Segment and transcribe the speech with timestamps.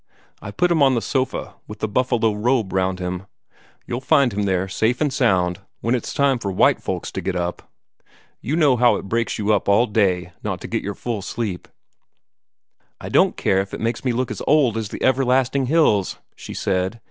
[0.41, 3.27] I put him on the sofa, with the buffalo robe round him.
[3.85, 7.35] You'll find him there, safe and sound, when it's time for white folks to get
[7.35, 7.71] up.
[8.41, 11.67] You know how it breaks you up all day, not to get your full sleep."
[12.99, 16.55] "I don't care if it makes me look as old as the everlasting hills," she
[16.55, 16.99] said.